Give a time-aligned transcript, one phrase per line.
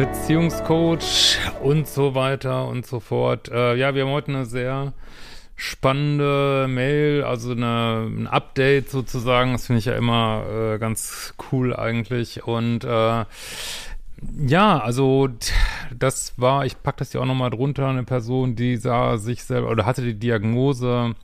[0.00, 3.50] Beziehungscoach und so weiter und so fort.
[3.50, 4.94] Äh, ja, wir haben heute eine sehr
[5.56, 9.52] spannende Mail, also eine, ein Update sozusagen.
[9.52, 12.44] Das finde ich ja immer äh, ganz cool eigentlich.
[12.44, 13.26] Und äh,
[14.46, 15.28] ja, also
[15.94, 19.68] das war, ich packe das hier auch nochmal drunter, eine Person, die sah sich selber
[19.68, 21.14] oder hatte die Diagnose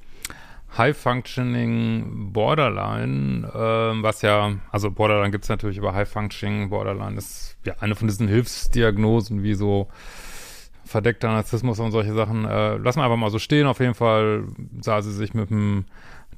[0.76, 7.74] High-Functioning Borderline, äh, was ja, also Borderline gibt es natürlich, aber High-Functioning Borderline ist ja
[7.80, 9.88] eine von diesen Hilfsdiagnosen, wie so
[10.84, 12.44] verdeckter Narzissmus und solche Sachen.
[12.44, 13.66] Äh, lassen wir einfach mal so stehen.
[13.66, 14.44] Auf jeden Fall
[14.80, 15.86] sah sie sich mit einem,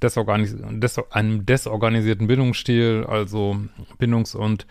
[0.02, 3.56] desorganis des einem desorganisierten Bindungsstil, also
[3.98, 4.66] bindungs- und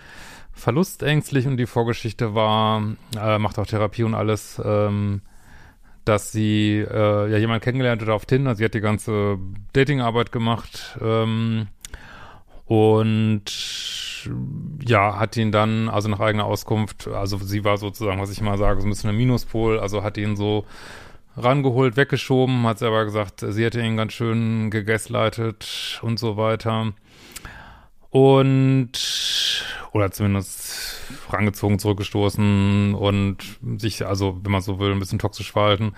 [0.53, 2.81] verlustängstlich und die Vorgeschichte war,
[3.19, 5.21] äh, macht auch Therapie und alles, ähm,
[6.07, 8.55] dass sie äh, ja jemanden kennengelernt hat auf Tinder.
[8.55, 9.37] Sie hat die ganze
[9.73, 11.67] Datingarbeit gemacht ähm,
[12.65, 13.43] und
[14.85, 18.57] ja, hat ihn dann, also nach eigener Auskunft, also sie war sozusagen, was ich mal
[18.57, 20.65] sage, so ein bisschen ein Minuspol, also hat ihn so
[21.37, 26.93] rangeholt, weggeschoben, hat sie aber gesagt, sie hätte ihn ganz schön gegaslightet und so weiter.
[28.17, 28.93] Und,
[29.91, 33.37] oder zumindest rangezogen, zurückgestoßen und
[33.77, 35.93] sich, also, wenn man so will, ein bisschen toxisch verhalten.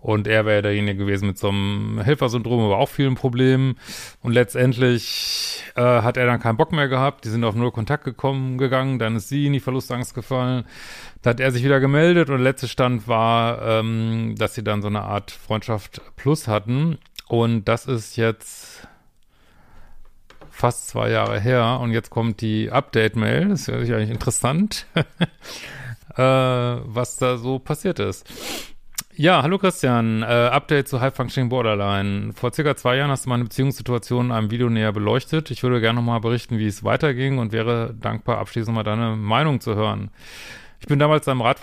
[0.00, 3.80] Und er wäre derjenige gewesen mit so einem Helfersyndrom, aber auch vielen Problemen.
[4.22, 7.24] Und letztendlich äh, hat er dann keinen Bock mehr gehabt.
[7.24, 9.00] Die sind auf null Kontakt gekommen, gegangen.
[9.00, 10.66] Dann ist sie in die Verlustangst gefallen.
[11.22, 12.28] Da hat er sich wieder gemeldet.
[12.28, 16.98] Und der letzte Stand war, ähm, dass sie dann so eine Art Freundschaft plus hatten.
[17.26, 18.86] Und das ist jetzt
[20.56, 24.86] fast zwei Jahre her und jetzt kommt die Update-Mail, das ist eigentlich interessant,
[26.16, 28.26] äh, was da so passiert ist.
[29.14, 32.32] Ja, hallo Christian, äh, Update zu High Functioning Borderline.
[32.34, 35.50] Vor circa zwei Jahren hast du meine Beziehungssituation in einem Video näher beleuchtet.
[35.50, 39.60] Ich würde gerne nochmal berichten, wie es weiterging und wäre dankbar, abschließend mal deine Meinung
[39.60, 40.10] zu hören.
[40.80, 41.60] Ich bin damals deinem Rat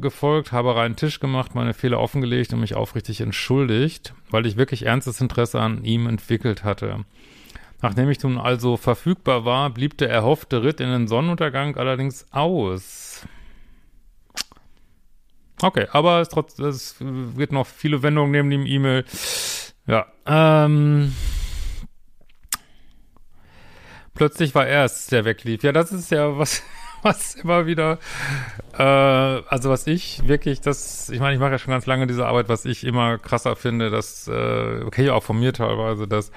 [0.00, 4.86] gefolgt, habe reinen Tisch gemacht, meine Fehler offengelegt und mich aufrichtig entschuldigt, weil ich wirklich
[4.86, 7.04] ernstes Interesse an ihm entwickelt hatte.
[7.82, 13.26] Nachdem ich nun also verfügbar war, blieb der erhoffte Ritt in den Sonnenuntergang allerdings aus.
[15.62, 19.04] Okay, aber es, trotz, es wird noch viele Wendungen neben dem E-Mail.
[19.86, 21.14] Ja, ähm.
[24.14, 25.62] Plötzlich war er es, der weglief.
[25.62, 26.62] Ja, das ist ja was,
[27.02, 27.98] was immer wieder,
[28.76, 32.26] äh, also was ich wirklich, das, ich meine, ich mache ja schon ganz lange diese
[32.26, 36.32] Arbeit, was ich immer krasser finde, das, äh, okay, auch von mir teilweise, dass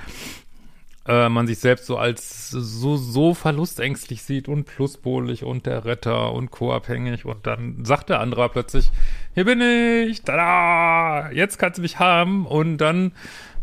[1.07, 6.31] äh, man sich selbst so als so, so verlustängstlich sieht und pluspolig und der Retter
[6.31, 8.89] und co-abhängig und dann sagt der andere plötzlich,
[9.33, 13.11] hier bin ich, tada, jetzt kannst du mich haben und dann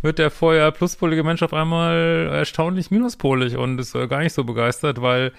[0.02, 4.44] wird der vorher pluspolige Mensch auf einmal erstaunlich minuspolig und ist äh, gar nicht so
[4.44, 5.32] begeistert, weil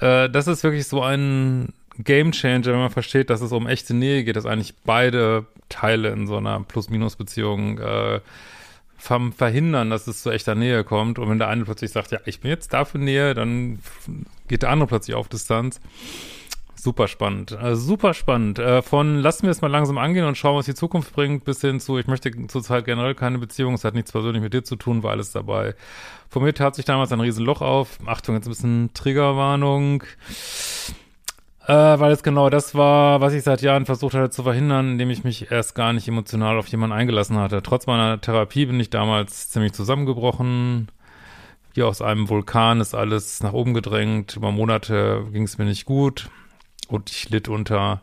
[0.00, 3.92] äh, das ist wirklich so ein Game Changer, wenn man versteht, dass es um echte
[3.92, 8.20] Nähe geht, dass eigentlich beide Teile in so einer Plus-Minus-Beziehung äh,
[8.98, 11.18] verhindern, dass es zu echter Nähe kommt.
[11.18, 13.78] Und wenn der eine plötzlich sagt, ja, ich bin jetzt da für Nähe, dann
[14.48, 15.80] geht der andere plötzlich auf Distanz.
[16.74, 18.60] Super spannend, äh, super spannend.
[18.60, 21.60] Äh, von lassen wir es mal langsam angehen und schauen, was die Zukunft bringt, bis
[21.60, 24.76] hin zu, ich möchte zurzeit generell keine Beziehung, es hat nichts persönlich mit dir zu
[24.76, 25.74] tun, war alles dabei.
[26.28, 27.98] Von mir tat sich damals ein Riesenloch auf.
[28.06, 30.04] Achtung, jetzt ein bisschen Triggerwarnung.
[31.68, 35.10] Äh, weil es genau das war, was ich seit Jahren versucht hatte zu verhindern, indem
[35.10, 37.62] ich mich erst gar nicht emotional auf jemanden eingelassen hatte.
[37.62, 40.88] Trotz meiner Therapie bin ich damals ziemlich zusammengebrochen.
[41.74, 44.34] Wie aus einem Vulkan ist alles nach oben gedrängt.
[44.34, 46.30] Über Monate ging es mir nicht gut
[46.88, 48.00] und ich litt unter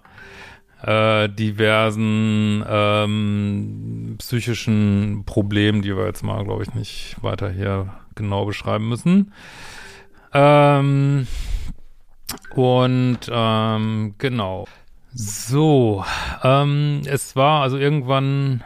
[0.83, 8.45] äh, diversen ähm, psychischen Problemen, die wir jetzt mal, glaube ich, nicht weiter hier genau
[8.45, 9.33] beschreiben müssen.
[10.33, 11.25] Ähm,
[12.55, 14.65] und ähm, genau.
[15.13, 16.03] So,
[16.43, 18.63] ähm, es war also irgendwann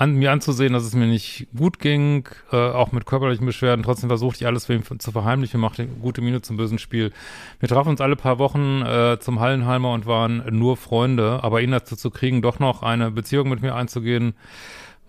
[0.00, 3.82] an mir anzusehen, dass es mir nicht gut ging, äh, auch mit körperlichen Beschwerden.
[3.82, 7.12] Trotzdem versuchte ich alles für ihn zu verheimlichen, machte gute Miene zum bösen Spiel.
[7.58, 11.72] Wir trafen uns alle paar Wochen äh, zum Hallenheimer und waren nur Freunde, aber ihn
[11.72, 14.32] dazu zu kriegen, doch noch eine Beziehung mit mir einzugehen,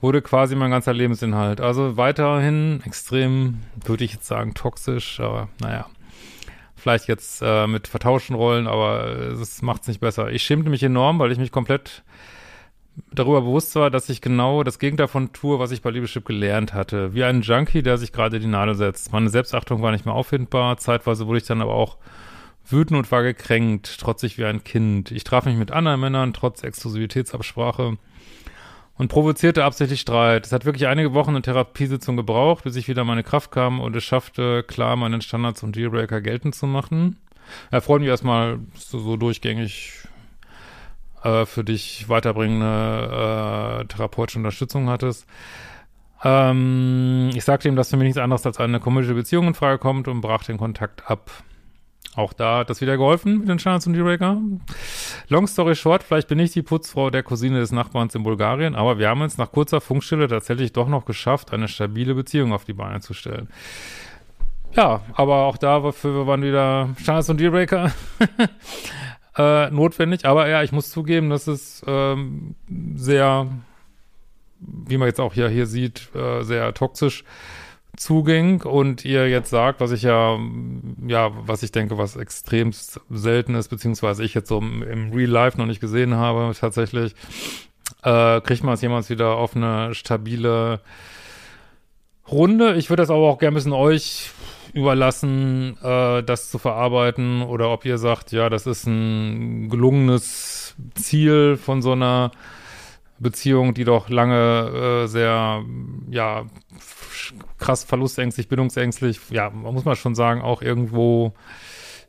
[0.02, 1.62] wurde quasi mein ganzer Lebensinhalt.
[1.62, 5.86] Also weiterhin extrem, würde ich jetzt sagen, toxisch, aber naja.
[6.82, 10.32] Vielleicht jetzt äh, mit vertauschten Rollen, aber es macht es nicht besser.
[10.32, 12.02] Ich schämte mich enorm, weil ich mich komplett
[13.14, 16.74] darüber bewusst war, dass ich genau das Gegenteil von tue, was ich bei Liebeschip gelernt
[16.74, 17.14] hatte.
[17.14, 19.14] Wie ein Junkie, der sich gerade die Nadel setzt.
[19.14, 20.78] Meine Selbstachtung war nicht mehr auffindbar.
[20.78, 21.98] Zeitweise wurde ich dann aber auch
[22.66, 25.12] wütend und war gekränkt, trotzig wie ein Kind.
[25.12, 27.98] Ich traf mich mit anderen Männern, trotz Exklusivitätsabsprache.
[29.02, 30.46] Und provozierte absichtlich Streit.
[30.46, 33.96] Es hat wirklich einige Wochen eine Therapiesitzung gebraucht, bis ich wieder meine Kraft kam und
[33.96, 37.18] es schaffte, klar meinen Standards und Dealbreaker geltend zu machen.
[37.72, 40.08] Er freut mich erstmal so, so durchgängig
[41.24, 45.26] äh, für dich weiterbringende äh, therapeutische Unterstützung hattest.
[46.24, 49.80] Ähm, ich sagte ihm, dass für mich nichts anderes als eine komische Beziehung in Frage
[49.80, 51.32] kommt und brach den Kontakt ab.
[52.16, 54.42] Auch da hat das wieder geholfen mit den Standards und Dealbreaker.
[55.30, 58.98] Long story short, vielleicht bin ich die Putzfrau der Cousine des Nachbarns in Bulgarien, aber
[58.98, 62.74] wir haben es nach kurzer Funkstille tatsächlich doch noch geschafft, eine stabile Beziehung auf die
[62.74, 63.48] Beine zu stellen.
[64.74, 67.92] Ja, aber auch dafür waren wieder Standards und Dealbreaker
[69.38, 70.26] äh, notwendig.
[70.26, 72.56] Aber ja, ich muss zugeben, dass es ähm,
[72.96, 73.48] sehr,
[74.60, 77.24] wie man jetzt auch hier, hier sieht, äh, sehr toxisch
[78.02, 80.40] zuging und ihr jetzt sagt, was ich ja,
[81.06, 82.72] ja, was ich denke, was extrem
[83.12, 87.14] selten ist, beziehungsweise ich jetzt so im, Real Life noch nicht gesehen habe, tatsächlich,
[88.04, 90.80] äh, kriegt man es jemals wieder auf eine stabile
[92.28, 92.74] Runde.
[92.76, 94.32] Ich würde das aber auch gerne ein bisschen euch
[94.74, 101.56] überlassen, äh, das zu verarbeiten oder ob ihr sagt, ja, das ist ein gelungenes Ziel
[101.56, 102.32] von so einer
[103.20, 105.64] Beziehung, die doch lange äh, sehr,
[106.10, 106.46] ja,
[107.58, 111.34] krass verlustängstlich, bindungsängstlich, ja, man muss mal schon sagen, auch irgendwo,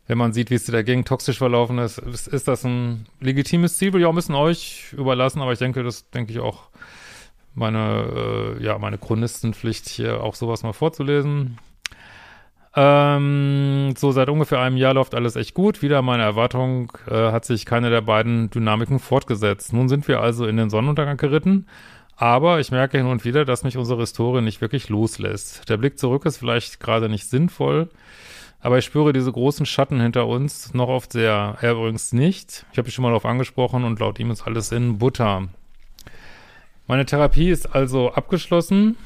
[0.06, 3.78] wenn man sieht, wie es dir dagegen toxisch verlaufen ist, ist, ist das ein legitimes
[3.78, 6.68] Ziel, will ich ein bisschen euch überlassen, aber ich denke, das denke ich auch
[7.54, 11.58] meine, äh, ja, meine Chronistenpflicht hier auch sowas mal vorzulesen.
[12.74, 15.82] Ähm, so seit ungefähr einem Jahr läuft alles echt gut.
[15.82, 19.74] Wieder meine Erwartung äh, hat sich keine der beiden Dynamiken fortgesetzt.
[19.74, 21.66] Nun sind wir also in den Sonnenuntergang geritten
[22.16, 25.68] aber ich merke hin und wieder, dass mich unsere Historie nicht wirklich loslässt.
[25.68, 27.88] Der Blick zurück ist vielleicht gerade nicht sinnvoll,
[28.60, 31.56] aber ich spüre diese großen Schatten hinter uns noch oft sehr.
[31.60, 32.64] Er übrigens nicht.
[32.72, 35.48] Ich habe mich schon mal darauf angesprochen und laut ihm ist alles in Butter.
[36.86, 38.96] Meine Therapie ist also abgeschlossen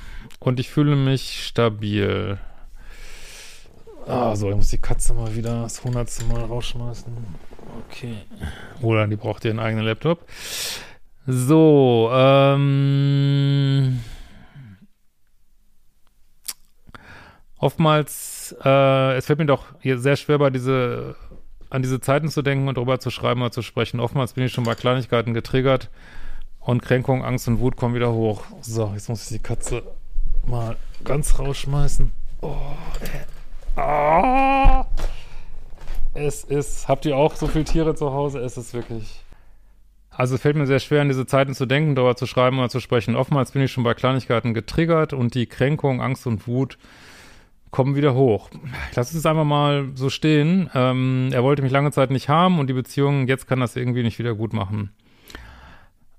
[0.41, 2.39] und ich fühle mich stabil.
[4.07, 7.13] Ah, so, ich muss die Katze mal wieder das hundertste Mal rausschmeißen.
[7.89, 8.17] Okay.
[8.81, 10.25] Oder die braucht ihren eigenen Laptop.
[11.27, 14.01] So, ähm.
[17.59, 21.17] Oftmals, äh, es fällt mir doch sehr schwer, bei diese,
[21.69, 23.99] an diese Zeiten zu denken und darüber zu schreiben oder zu sprechen.
[23.99, 25.91] Oftmals bin ich schon bei Kleinigkeiten getriggert
[26.61, 28.45] und Kränkung, Angst und Wut kommen wieder hoch.
[28.61, 29.83] So, jetzt muss ich die Katze
[30.47, 32.13] mal ganz rausschmeißen.
[32.43, 32.55] Oh,
[33.01, 33.81] äh.
[33.81, 34.87] ah.
[36.15, 38.39] Es ist, habt ihr auch so viele Tiere zu Hause?
[38.39, 39.26] Es ist wirklich
[40.17, 42.71] also es fällt mir sehr schwer, an diese Zeiten zu denken, darüber zu schreiben oder
[42.71, 43.17] zu sprechen.
[43.17, 46.79] Oftmals bin ich schon bei Kleinigkeiten getriggert und die Kränkung, Angst und Wut
[47.71, 48.49] kommen wieder hoch.
[48.91, 50.71] Ich lasse es einfach mal so stehen.
[50.75, 54.03] Ähm, er wollte mich lange Zeit nicht haben und die Beziehung, jetzt kann das irgendwie
[54.03, 54.91] nicht wieder gut machen.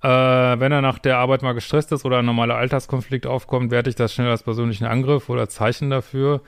[0.03, 3.89] Äh, wenn er nach der Arbeit mal gestresst ist oder ein normaler Alltagskonflikt aufkommt, werte
[3.89, 6.41] ich das schnell als persönlichen Angriff oder Zeichen dafür,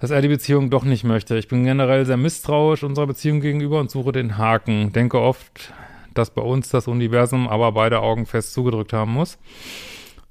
[0.00, 1.38] dass er die Beziehung doch nicht möchte.
[1.38, 4.92] Ich bin generell sehr misstrauisch unserer Beziehung gegenüber und suche den Haken.
[4.92, 5.72] Denke oft,
[6.18, 9.38] dass bei uns das Universum aber beide Augen fest zugedrückt haben muss.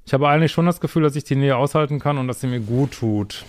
[0.06, 2.46] Ich habe eigentlich schon das Gefühl, dass ich die Nähe aushalten kann und dass sie
[2.46, 3.44] mir gut tut.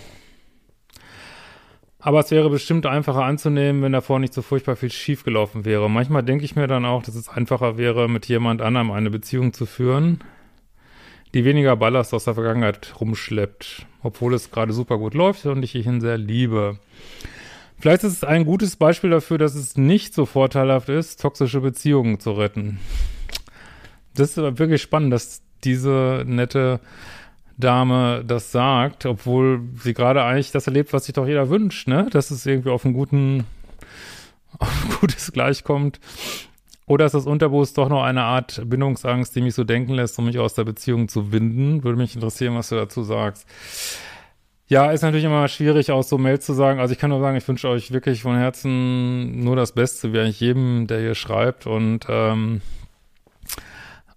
[2.02, 5.90] Aber es wäre bestimmt einfacher anzunehmen, wenn davor nicht so furchtbar viel schiefgelaufen wäre.
[5.90, 9.52] Manchmal denke ich mir dann auch, dass es einfacher wäre, mit jemand anderem eine Beziehung
[9.52, 10.20] zu führen,
[11.34, 15.74] die weniger Ballast aus der Vergangenheit rumschleppt, obwohl es gerade super gut läuft und ich
[15.74, 16.78] ihn sehr liebe.
[17.80, 22.20] Vielleicht ist es ein gutes Beispiel dafür, dass es nicht so vorteilhaft ist, toxische Beziehungen
[22.20, 22.78] zu retten.
[24.14, 26.80] Das ist aber wirklich spannend, dass diese nette
[27.56, 32.08] Dame das sagt, obwohl sie gerade eigentlich das erlebt, was sich doch jeder wünscht, ne?
[32.10, 33.46] Dass es irgendwie auf einen guten,
[34.58, 36.00] auf ein gutes Gleichkommt.
[36.86, 40.26] Oder ist das Unterbewusst doch noch eine Art Bindungsangst, die mich so denken lässt, um
[40.26, 41.82] mich aus der Beziehung zu winden?
[41.84, 43.46] Würde mich interessieren, was du dazu sagst.
[44.70, 46.78] Ja, ist natürlich immer schwierig, aus so Mails zu sagen.
[46.78, 50.20] Also ich kann nur sagen, ich wünsche euch wirklich von Herzen nur das Beste, wie
[50.20, 51.66] eigentlich jedem, der hier schreibt.
[51.66, 52.60] Und ähm,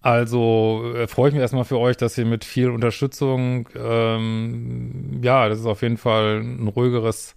[0.04, 5.50] also äh, freue ich mich erstmal für euch, dass ihr mit viel Unterstützung, ähm, ja,
[5.50, 7.34] das ist auf jeden Fall ein ruhigeres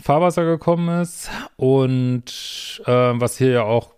[0.00, 1.28] Fahrwasser gekommen ist.
[1.56, 3.90] Und äh, was hier ja auch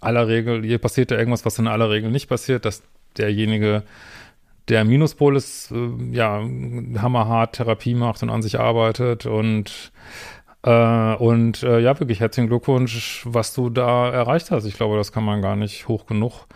[0.00, 2.82] aller Regel, hier passiert ja irgendwas, was in aller Regel nicht passiert, dass
[3.18, 3.82] derjenige
[4.68, 6.42] der Minuspol ist, äh, ja,
[6.98, 9.92] hammerhart Therapie macht und an sich arbeitet und
[10.62, 14.64] äh, und äh, ja, wirklich herzlichen Glückwunsch, was du da erreicht hast.
[14.64, 16.46] Ich glaube, das kann man gar nicht hoch genug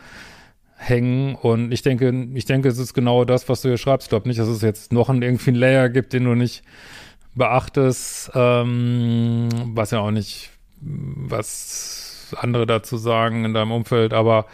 [0.77, 1.35] hängen.
[1.35, 4.07] Und ich denke, ich denke, es ist genau das, was du hier schreibst.
[4.07, 6.63] Ich glaube nicht, dass es jetzt noch einen, irgendwie einen Layer gibt, den du nicht
[7.35, 10.51] beachtest, ähm, was ja auch nicht,
[10.81, 14.47] was andere dazu sagen in deinem Umfeld, aber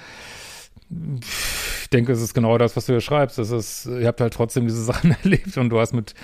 [1.95, 3.39] denke, es ist genau das, was du hier schreibst.
[3.39, 6.15] Es ist, ihr habt halt trotzdem diese Sachen erlebt und du hast mit,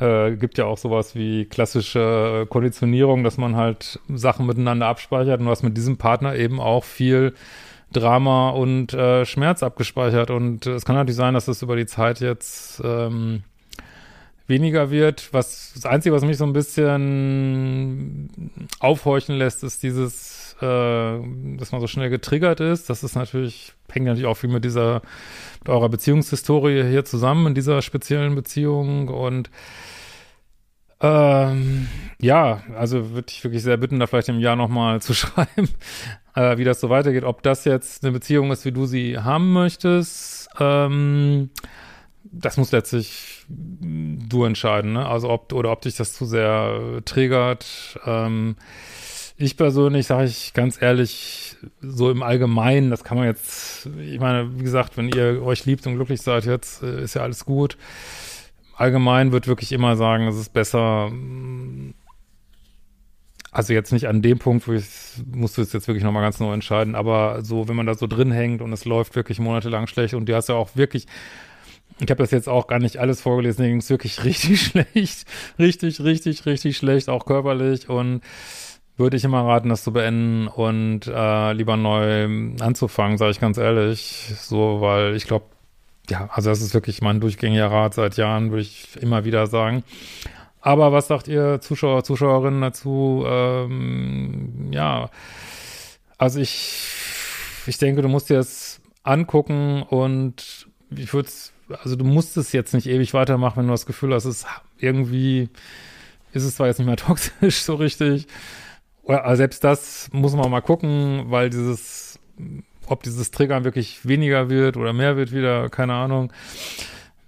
[0.00, 5.46] äh, gibt ja auch sowas wie klassische Konditionierung, dass man halt Sachen miteinander abspeichert und
[5.46, 7.34] du hast mit diesem Partner eben auch viel
[7.92, 10.30] Drama und äh, Schmerz abgespeichert.
[10.30, 13.42] Und es kann natürlich sein, dass es über die Zeit jetzt ähm,
[14.46, 15.32] weniger wird.
[15.32, 18.30] Was das Einzige, was mich so ein bisschen
[18.78, 21.18] aufhorchen lässt, ist dieses, äh,
[21.56, 22.90] dass man so schnell getriggert ist.
[22.90, 25.02] Das ist natürlich, hängt natürlich auch viel mit dieser,
[25.60, 29.08] mit eurer Beziehungshistorie hier zusammen, in dieser speziellen Beziehung.
[29.08, 29.50] Und
[31.00, 31.88] ähm,
[32.20, 35.68] ja, also würde ich wirklich sehr bitten, da vielleicht im Jahr nochmal zu schreiben,
[36.34, 37.24] äh, wie das so weitergeht.
[37.24, 41.50] Ob das jetzt eine Beziehung ist, wie du sie haben möchtest, ähm,
[42.32, 45.06] das muss letztlich du entscheiden, ne?
[45.06, 47.98] Also ob oder ob dich das zu sehr triggert.
[48.06, 48.56] Ähm,
[49.40, 54.58] ich persönlich sage ich ganz ehrlich, so im Allgemeinen, das kann man jetzt, ich meine,
[54.58, 57.78] wie gesagt, wenn ihr euch liebt und glücklich seid, jetzt äh, ist ja alles gut.
[58.76, 61.10] Allgemein wird wirklich immer sagen, es ist besser,
[63.50, 64.84] also jetzt nicht an dem Punkt, wo ich
[65.32, 68.06] musst du es jetzt wirklich nochmal ganz neu entscheiden, aber so, wenn man da so
[68.06, 71.06] drin hängt und es läuft wirklich monatelang schlecht und du hast ja auch wirklich,
[71.98, 75.24] ich habe das jetzt auch gar nicht alles vorgelesen, ging es wirklich richtig schlecht,
[75.58, 78.20] richtig, richtig, richtig schlecht, auch körperlich und
[79.00, 83.58] würde ich immer raten, das zu beenden und äh, lieber neu anzufangen, sage ich ganz
[83.58, 85.46] ehrlich, so, weil ich glaube,
[86.08, 89.82] ja, also das ist wirklich mein durchgängiger Rat seit Jahren, würde ich immer wieder sagen.
[90.60, 93.24] Aber was sagt ihr Zuschauer, Zuschauerinnen dazu?
[93.26, 95.10] Ähm, ja,
[96.18, 96.86] also ich,
[97.66, 101.30] ich denke, du musst dir das angucken und ich würde
[101.82, 104.46] also du musst es jetzt nicht ewig weitermachen, wenn du das Gefühl hast, es ist
[104.78, 105.48] irgendwie,
[106.32, 108.26] ist es zwar jetzt nicht mehr toxisch so richtig,
[109.06, 112.18] aber selbst das muss man mal gucken, weil dieses,
[112.86, 116.32] ob dieses Triggern wirklich weniger wird oder mehr wird wieder, keine Ahnung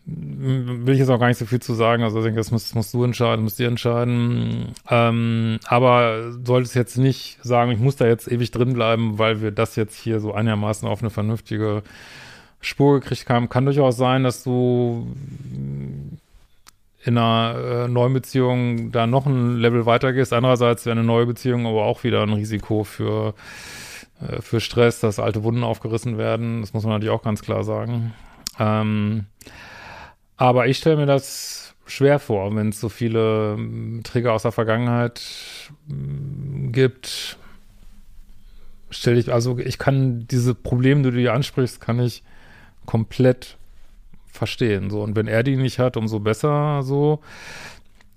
[0.04, 2.02] will ich jetzt auch gar nicht so viel zu sagen.
[2.02, 4.74] Also ich denke, das musst, musst du entscheiden, musst ihr entscheiden.
[4.90, 9.52] Ähm, aber solltest jetzt nicht sagen, ich muss da jetzt ewig drin bleiben, weil wir
[9.52, 11.82] das jetzt hier so einigermaßen auf eine vernünftige
[12.60, 13.48] Spur gekriegt haben.
[13.48, 15.06] Kann durchaus sein, dass du
[17.04, 20.32] in einer äh, neuen Beziehung da noch ein Level weitergehst.
[20.32, 23.34] Andererseits wäre eine neue Beziehung aber auch wieder ein Risiko für,
[24.20, 26.60] äh, für Stress, dass alte Wunden aufgerissen werden.
[26.60, 28.14] Das muss man natürlich auch ganz klar sagen.
[28.58, 29.26] Ähm,
[30.36, 34.52] aber ich stelle mir das schwer vor, wenn es so viele ähm, Trigger aus der
[34.52, 35.22] Vergangenheit
[35.90, 37.36] ähm, gibt.
[38.90, 42.22] Stelle ich, also ich kann diese Probleme, die du hier ansprichst, kann ich
[42.86, 43.56] komplett
[44.32, 44.90] verstehen.
[44.90, 47.20] So, und wenn er die nicht hat, umso besser so.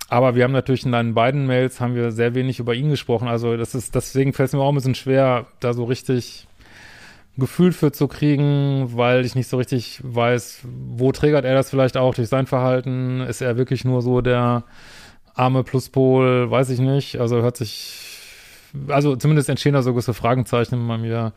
[0.07, 3.27] Aber wir haben natürlich in deinen beiden Mails haben wir sehr wenig über ihn gesprochen.
[3.27, 6.48] Also das ist, deswegen fällt es mir auch ein bisschen schwer, da so richtig
[7.38, 11.98] Gefühl für zu kriegen, weil ich nicht so richtig weiß, wo triggert er das vielleicht
[11.98, 13.19] auch durch sein Verhalten?
[13.22, 14.63] Ist er wirklich nur so der
[15.34, 16.50] arme Pluspol?
[16.50, 17.19] Weiß ich nicht.
[17.19, 18.00] Also hört sich,
[18.88, 21.34] also zumindest entstehen da so gewisse Fragenzeichen bei mir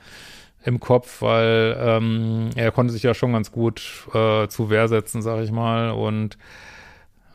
[0.64, 5.22] im Kopf, weil ähm, er konnte sich ja schon ganz gut äh, zu Wehr setzen,
[5.22, 6.36] sag ich mal, und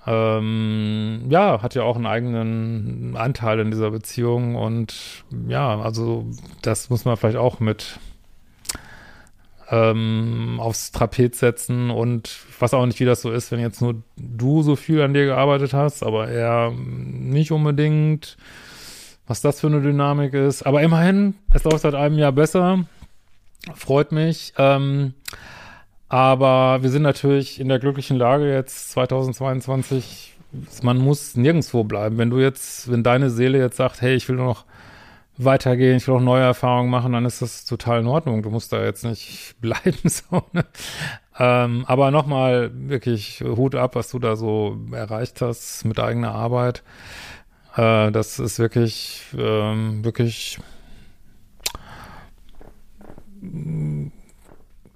[0.06, 6.26] ähm, ja, hat ja auch einen eigenen Anteil in dieser Beziehung und ja, also
[6.62, 8.00] das muss man vielleicht auch mit
[9.70, 13.82] ähm, aufs Trapez setzen und ich weiß auch nicht, wie das so ist, wenn jetzt
[13.82, 18.38] nur du so viel an dir gearbeitet hast, aber er nicht unbedingt,
[19.26, 20.64] was das für eine Dynamik ist.
[20.64, 22.86] Aber immerhin, es läuft seit einem Jahr besser.
[23.76, 24.54] Freut mich.
[24.58, 25.14] Ähm,
[26.10, 30.36] aber wir sind natürlich in der glücklichen Lage jetzt 2022.
[30.84, 32.18] Man muss nirgendwo bleiben.
[32.18, 34.66] Wenn du jetzt, wenn deine Seele jetzt sagt, hey, ich will nur noch
[35.38, 38.44] weitergehen, ich will auch neue Erfahrungen machen, dann ist das total in Ordnung.
[38.44, 39.98] Du musst da jetzt nicht bleiben.
[40.04, 40.66] So, ne?
[41.40, 46.84] ähm, aber nochmal wirklich Hut ab, was du da so erreicht hast mit eigener Arbeit.
[47.76, 50.60] Äh, das ist wirklich, ähm, wirklich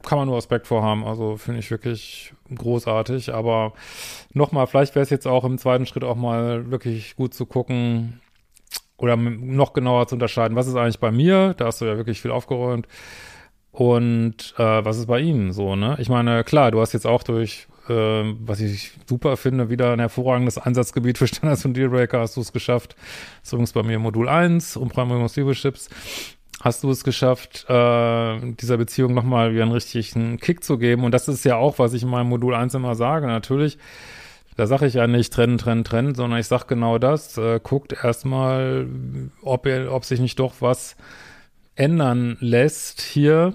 [0.04, 1.06] kann man nur Respekt vorhaben.
[1.06, 3.34] Also finde ich wirklich großartig.
[3.34, 3.74] Aber
[4.34, 8.22] nochmal, vielleicht wäre es jetzt auch im zweiten Schritt auch mal wirklich gut zu gucken,
[8.98, 12.20] oder noch genauer zu unterscheiden, was ist eigentlich bei mir, da hast du ja wirklich
[12.20, 12.88] viel aufgeräumt,
[13.72, 15.98] und äh, was ist bei Ihnen so, ne?
[16.00, 20.00] Ich meine, klar, du hast jetzt auch durch, äh, was ich super finde, wieder ein
[20.00, 22.96] hervorragendes Einsatzgebiet für Standards und Dealbreaker, hast du es geschafft.
[22.96, 25.24] Das ist übrigens bei mir Modul 1, Umprime
[25.54, 25.90] Chips.
[26.62, 31.04] Hast du es geschafft, äh, dieser Beziehung nochmal wieder einen richtigen Kick zu geben?
[31.04, 33.28] Und das ist ja auch, was ich in meinem Modul 1 immer sage.
[33.28, 33.78] Natürlich
[34.58, 37.38] da sage ich ja nicht trennen, trennen, trennen, sondern ich sage genau das.
[37.38, 38.88] Äh, guckt erstmal,
[39.44, 40.96] ob, ob sich nicht doch was
[41.76, 43.54] ändern lässt hier.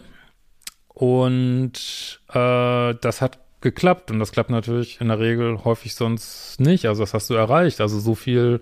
[0.87, 6.87] Und äh, das hat geklappt und das klappt natürlich in der Regel häufig sonst nicht.
[6.87, 7.81] Also das hast du erreicht.
[7.81, 8.61] Also so viel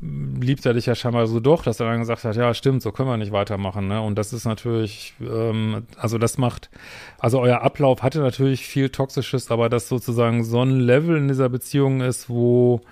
[0.00, 2.92] liebt er dich ja scheinbar so doch, dass er dann gesagt hat, ja stimmt, so
[2.92, 3.88] können wir nicht weitermachen.
[3.88, 4.00] Ne?
[4.00, 6.70] Und das ist natürlich, ähm, also das macht,
[7.18, 11.48] also euer Ablauf hatte natürlich viel Toxisches, aber das sozusagen so ein Level in dieser
[11.48, 12.82] Beziehung ist, wo,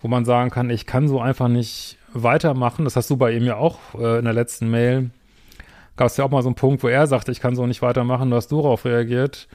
[0.00, 2.84] wo man sagen kann, ich kann so einfach nicht weitermachen.
[2.84, 5.10] Das hast du bei ihm ja auch äh, in der letzten Mail.
[5.96, 7.82] Gab es ja auch mal so einen Punkt, wo er sagte, ich kann so nicht
[7.82, 9.48] weitermachen, du hast du darauf reagiert.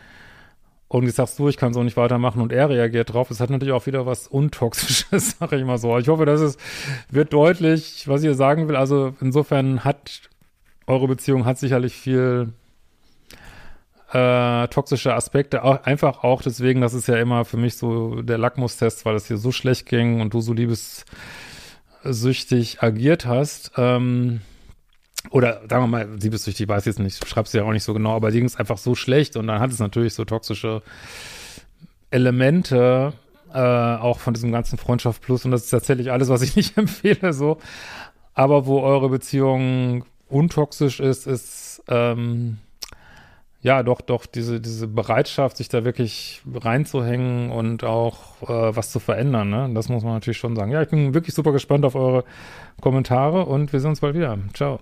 [0.87, 3.29] Und jetzt sagst du, ich kann so nicht weitermachen und er reagiert drauf.
[3.29, 5.97] Das hat natürlich auch wieder was Untoxisches, sag ich mal so.
[5.97, 6.57] Ich hoffe, dass es
[7.09, 8.75] wird deutlich, was ich hier sagen will.
[8.75, 10.29] Also insofern hat
[10.87, 12.53] eure Beziehung hat sicherlich viel
[14.13, 15.63] äh, toxische Aspekte.
[15.63, 19.27] Auch, einfach auch deswegen, das ist ja immer für mich so der Lackmustest, weil es
[19.27, 23.71] hier so schlecht ging und du so liebessüchtig agiert hast.
[23.77, 24.41] Ähm,
[25.29, 27.93] oder sagen wir mal, liebessüchtig, ich weiß jetzt nicht, du schreibst ja auch nicht so
[27.93, 30.81] genau, aber die ging es einfach so schlecht und dann hat es natürlich so toxische
[32.11, 33.13] Elemente,
[33.53, 36.77] äh, auch von diesem ganzen Freundschaft Plus und das ist tatsächlich alles, was ich nicht
[36.77, 37.57] empfehle, so.
[38.33, 42.57] Aber wo eure Beziehung untoxisch ist, ist, ähm,
[43.65, 48.99] ja, doch, doch, diese, diese Bereitschaft, sich da wirklich reinzuhängen und auch äh, was zu
[48.99, 49.71] verändern, ne?
[49.73, 50.71] Das muss man natürlich schon sagen.
[50.71, 52.25] Ja, ich bin wirklich super gespannt auf eure
[52.79, 54.37] Kommentare und wir sehen uns bald wieder.
[54.53, 54.81] Ciao.